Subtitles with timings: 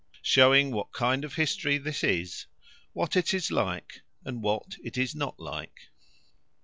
[0.23, 2.47] Showing what kind of a history this is;
[2.93, 5.89] what it is like, and what it is not like.